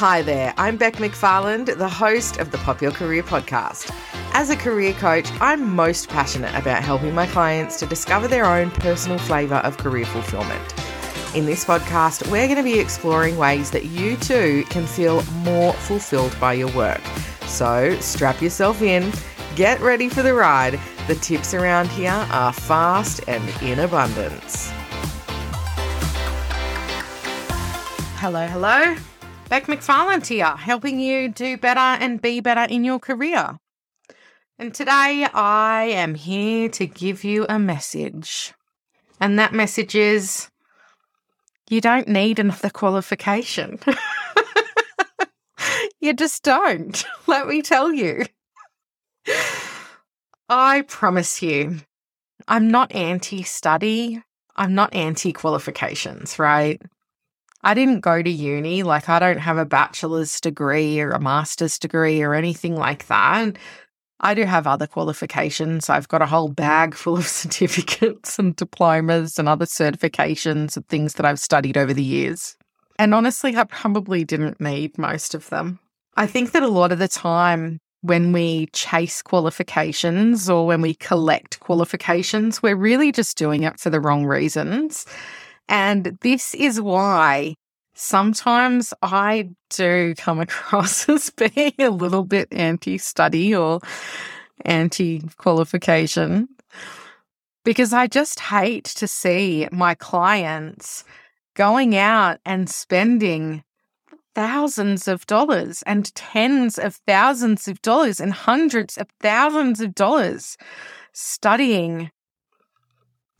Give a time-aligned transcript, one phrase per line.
[0.00, 3.94] Hi there, I'm Bec McFarland, the host of the Pop Your Career podcast.
[4.32, 8.70] As a career coach, I'm most passionate about helping my clients to discover their own
[8.70, 10.74] personal flavour of career fulfillment.
[11.36, 15.74] In this podcast, we're going to be exploring ways that you too can feel more
[15.74, 17.02] fulfilled by your work.
[17.42, 19.12] So strap yourself in,
[19.54, 20.80] get ready for the ride.
[21.08, 24.70] The tips around here are fast and in abundance.
[28.16, 28.96] Hello, hello.
[29.50, 33.58] Bec McFarland here, helping you do better and be better in your career.
[34.60, 38.54] And today I am here to give you a message.
[39.18, 40.48] And that message is
[41.68, 43.80] you don't need another qualification.
[46.00, 48.26] you just don't, let me tell you.
[50.48, 51.80] I promise you,
[52.46, 54.22] I'm not anti study,
[54.54, 56.80] I'm not anti qualifications, right?
[57.62, 58.82] I didn't go to uni.
[58.82, 63.56] Like, I don't have a bachelor's degree or a master's degree or anything like that.
[64.20, 65.88] I do have other qualifications.
[65.88, 71.14] I've got a whole bag full of certificates and diplomas and other certifications and things
[71.14, 72.56] that I've studied over the years.
[72.98, 75.78] And honestly, I probably didn't need most of them.
[76.16, 80.94] I think that a lot of the time, when we chase qualifications or when we
[80.94, 85.06] collect qualifications, we're really just doing it for the wrong reasons.
[85.70, 87.54] And this is why
[87.94, 93.78] sometimes I do come across as being a little bit anti study or
[94.64, 96.48] anti qualification
[97.64, 101.04] because I just hate to see my clients
[101.54, 103.62] going out and spending
[104.34, 110.56] thousands of dollars and tens of thousands of dollars and hundreds of thousands of dollars
[111.12, 112.10] studying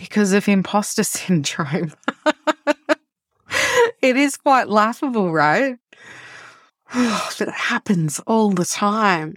[0.01, 1.93] because of imposter syndrome.
[4.03, 5.77] it is quite laughable, right?
[6.95, 9.37] but it happens all the time.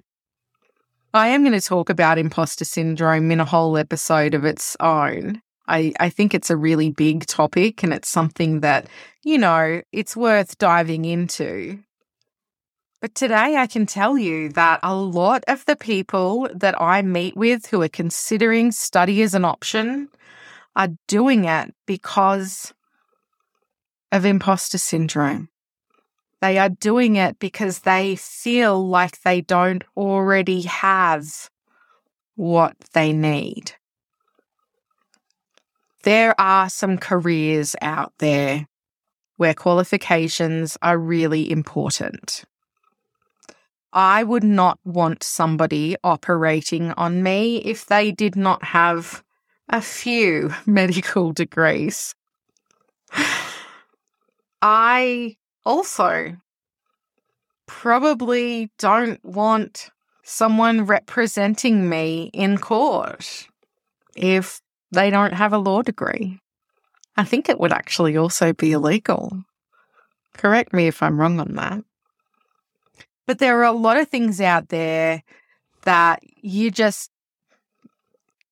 [1.13, 5.41] I am going to talk about imposter syndrome in a whole episode of its own.
[5.67, 8.87] I, I think it's a really big topic and it's something that,
[9.23, 11.79] you know, it's worth diving into.
[13.01, 17.35] But today I can tell you that a lot of the people that I meet
[17.35, 20.09] with who are considering study as an option
[20.75, 22.73] are doing it because
[24.11, 25.49] of imposter syndrome.
[26.41, 31.49] They are doing it because they feel like they don't already have
[32.35, 33.73] what they need.
[36.03, 38.67] There are some careers out there
[39.37, 42.43] where qualifications are really important.
[43.93, 49.23] I would not want somebody operating on me if they did not have
[49.69, 52.15] a few medical degrees.
[54.61, 55.35] I
[55.65, 56.37] also
[57.67, 59.89] probably don't want
[60.23, 63.47] someone representing me in court
[64.15, 66.39] if they don't have a law degree.
[67.17, 69.43] I think it would actually also be illegal.
[70.35, 71.83] Correct me if I'm wrong on that.
[73.25, 75.23] But there are a lot of things out there
[75.83, 77.11] that you just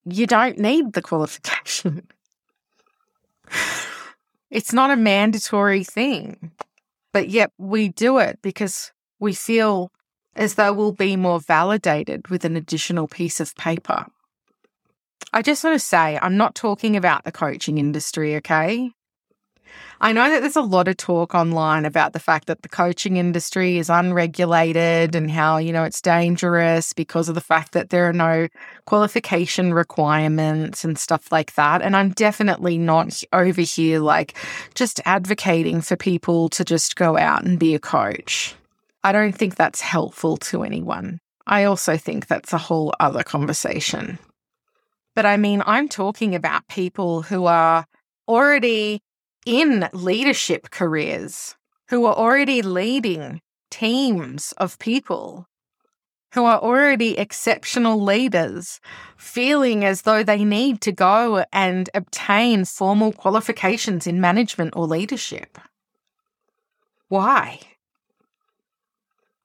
[0.06, 2.07] you don't need the qualification.
[4.50, 6.51] it's not a mandatory thing,
[7.12, 9.91] but yet we do it because we feel
[10.35, 14.06] as though we'll be more validated with an additional piece of paper.
[15.34, 18.91] I just want to say, I'm not talking about the coaching industry, okay?
[20.00, 23.18] I know that there's a lot of talk online about the fact that the coaching
[23.18, 28.10] industry is unregulated and how, you know, it's dangerous because of the fact that there
[28.10, 28.48] are no
[28.86, 31.81] qualification requirements and stuff like that.
[31.81, 34.36] And I'm definitely not over here like
[34.74, 38.56] just advocating for people to just go out and be a coach.
[39.04, 41.20] I don't think that's helpful to anyone.
[41.46, 44.18] I also think that's a whole other conversation.
[45.16, 47.86] But I mean, I'm talking about people who are
[48.28, 49.02] already
[49.46, 51.56] in leadership careers
[51.89, 55.48] who are already leading teams of people
[56.33, 58.80] who are already exceptional leaders,
[59.18, 65.57] feeling as though they need to go and obtain formal qualifications in management or leadership.
[67.10, 67.60] Why?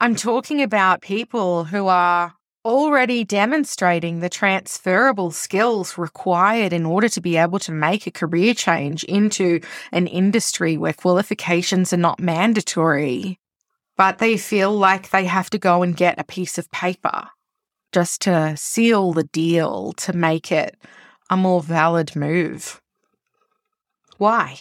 [0.01, 2.35] I'm talking about people who are
[2.67, 8.53] already demonstrating the transferable skills required in order to be able to make a career
[8.55, 9.61] change into
[9.93, 13.39] an industry where qualifications are not mandatory,
[13.97, 17.29] but they feel like they have to go and get a piece of paper
[17.93, 20.77] just to seal the deal to make it
[21.31, 22.83] a more valid move.
[24.19, 24.59] Why?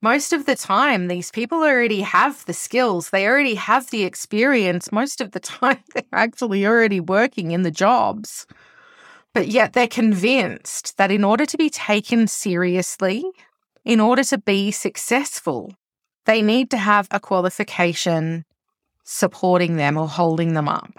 [0.00, 4.92] Most of the time, these people already have the skills, they already have the experience.
[4.92, 8.46] Most of the time, they're actually already working in the jobs.
[9.34, 13.24] But yet, they're convinced that in order to be taken seriously,
[13.84, 15.74] in order to be successful,
[16.26, 18.44] they need to have a qualification
[19.04, 20.92] supporting them or holding them up.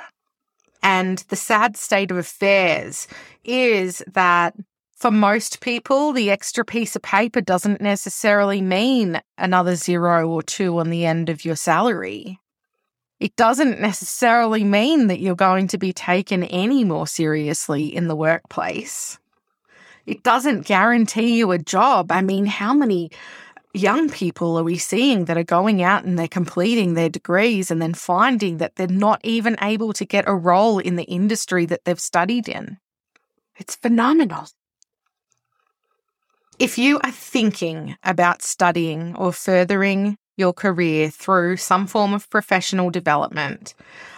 [0.81, 3.07] And the sad state of affairs
[3.43, 4.55] is that
[4.99, 10.77] for most people, the extra piece of paper doesn't necessarily mean another zero or two
[10.79, 12.39] on the end of your salary.
[13.19, 18.15] It doesn't necessarily mean that you're going to be taken any more seriously in the
[18.15, 19.17] workplace.
[20.05, 22.11] It doesn't guarantee you a job.
[22.11, 23.09] I mean, how many
[23.73, 27.81] young people are we seeing that are going out and they're completing their degrees and
[27.81, 31.85] then finding that they're not even able to get a role in the industry that
[31.85, 32.79] they've studied in?
[33.57, 34.47] It's phenomenal.
[36.59, 42.89] If you are thinking about studying or furthering your career through some form of professional
[42.89, 43.73] development,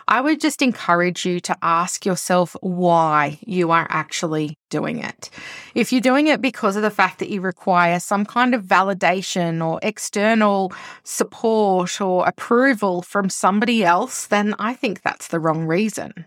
[0.07, 5.29] I would just encourage you to ask yourself why you are actually doing it.
[5.75, 9.63] If you're doing it because of the fact that you require some kind of validation
[9.65, 16.25] or external support or approval from somebody else, then I think that's the wrong reason.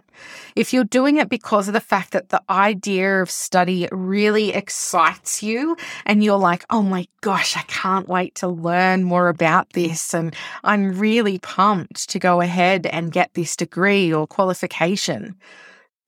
[0.54, 5.42] If you're doing it because of the fact that the idea of study really excites
[5.42, 5.76] you
[6.06, 10.14] and you're like, oh my gosh, I can't wait to learn more about this.
[10.14, 13.63] And I'm really pumped to go ahead and get this degree
[14.12, 15.36] or qualification,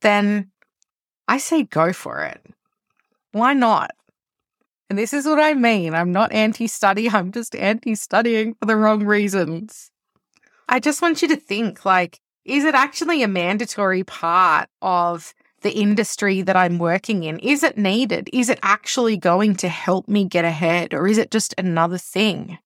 [0.02, 0.50] then
[1.28, 2.40] I say go for it.
[3.32, 3.90] Why not?
[4.88, 5.94] And this is what I mean.
[5.94, 9.90] I'm not anti study, I'm just anti studying for the wrong reasons.
[10.68, 15.72] I just want you to think like, is it actually a mandatory part of the
[15.72, 17.38] industry that I'm working in?
[17.40, 18.30] Is it needed?
[18.32, 20.94] Is it actually going to help me get ahead?
[20.94, 22.58] Or is it just another thing?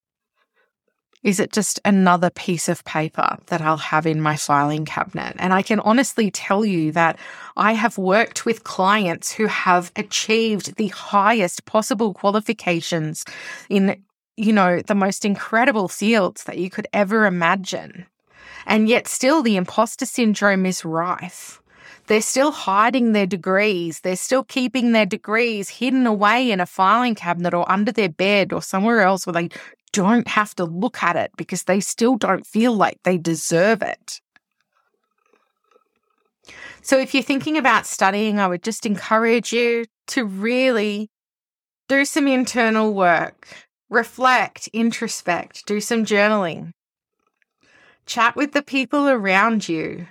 [1.23, 5.37] Is it just another piece of paper that I'll have in my filing cabinet?
[5.39, 7.19] And I can honestly tell you that
[7.59, 13.27] I have worked with clients who have achieved the highest possible qualifications
[13.69, 14.03] in,
[14.39, 18.07] you know, the most incredible fields that you could ever imagine.
[18.67, 21.61] And yet, still, the imposter syndrome is rife.
[22.07, 24.01] They're still hiding their degrees.
[24.01, 28.53] They're still keeping their degrees hidden away in a filing cabinet or under their bed
[28.53, 29.51] or somewhere else where they
[29.93, 34.21] don't have to look at it because they still don't feel like they deserve it.
[36.83, 41.11] So, if you're thinking about studying, I would just encourage you to really
[41.89, 43.49] do some internal work,
[43.89, 46.73] reflect, introspect, do some journaling,
[48.07, 50.07] chat with the people around you,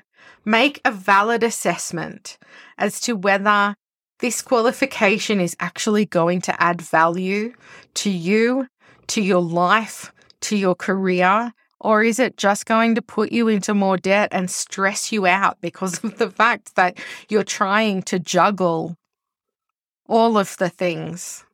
[0.45, 2.37] make a valid assessment
[2.77, 3.75] as to whether
[4.19, 7.53] this qualification is actually going to add value
[7.93, 8.67] to you
[9.09, 10.11] to your life,
[10.41, 11.53] to your career?
[11.81, 15.61] Or is it just going to put you into more debt and stress you out
[15.61, 16.97] because of the fact that
[17.29, 18.97] you're trying to juggle
[20.07, 21.45] all of the things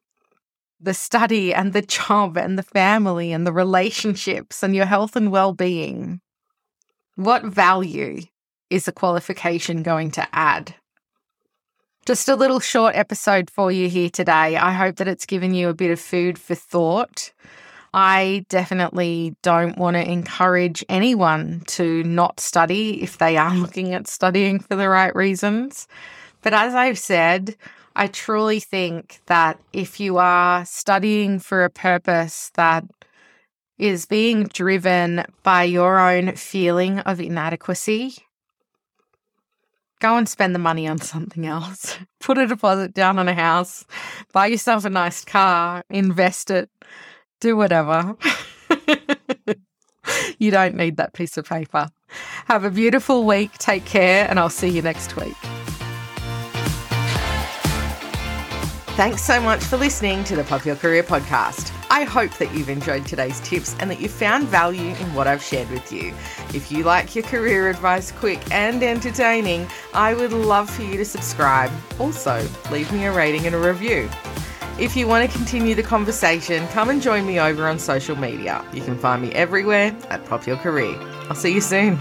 [0.79, 5.31] the study and the job and the family and the relationships and your health and
[5.31, 6.21] well being?
[7.15, 8.21] What value
[8.69, 10.75] is a qualification going to add?
[12.05, 14.57] Just a little short episode for you here today.
[14.57, 17.31] I hope that it's given you a bit of food for thought.
[17.95, 24.07] I definitely don't want to encourage anyone to not study if they are looking at
[24.07, 25.87] studying for the right reasons.
[26.43, 27.55] But as I've said,
[27.95, 32.83] I truly think that if you are studying for a purpose that
[33.79, 38.24] is being driven by your own feeling of inadequacy
[39.99, 41.97] Go and spend the money on something else.
[42.19, 43.85] Put a deposit down on a house,
[44.33, 46.69] buy yourself a nice car, invest it,
[47.39, 48.15] do whatever.
[50.39, 51.89] you don't need that piece of paper.
[52.45, 53.51] Have a beautiful week.
[53.57, 55.35] Take care, and I'll see you next week.
[58.95, 61.74] Thanks so much for listening to the Pop Your Career Podcast.
[61.89, 65.43] I hope that you've enjoyed today's tips and that you found value in what I've
[65.43, 66.13] shared with you.
[66.53, 71.05] If you like your career advice quick and entertaining, I would love for you to
[71.05, 71.71] subscribe.
[71.99, 74.09] Also, leave me a rating and a review.
[74.77, 78.65] If you want to continue the conversation, come and join me over on social media.
[78.73, 80.97] You can find me everywhere at Pop Your Career.
[81.29, 81.97] I'll see you soon.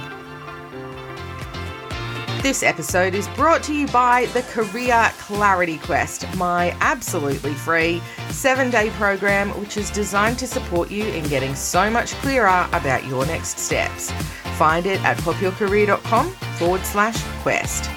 [2.44, 8.70] This episode is brought to you by the Career Clarity Quest, my absolutely free seven
[8.70, 13.24] day program, which is designed to support you in getting so much clearer about your
[13.24, 14.10] next steps.
[14.58, 17.88] Find it at popyourcareer.com forward slash quest.